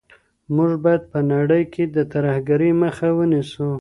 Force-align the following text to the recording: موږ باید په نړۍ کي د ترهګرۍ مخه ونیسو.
موږ 0.55 0.71
باید 0.83 1.03
په 1.11 1.19
نړۍ 1.31 1.63
کي 1.73 1.83
د 1.95 1.97
ترهګرۍ 2.13 2.71
مخه 2.83 3.07
ونیسو. 3.17 3.67